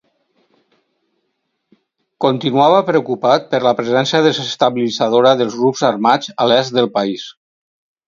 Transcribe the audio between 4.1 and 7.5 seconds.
desestabilitzadora dels grups armats a l'est del país.